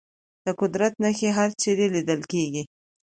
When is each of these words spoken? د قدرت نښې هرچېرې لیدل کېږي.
د 0.45 0.47
قدرت 0.61 0.93
نښې 1.03 1.29
هرچېرې 1.37 1.87
لیدل 1.95 2.21
کېږي. 2.31 2.63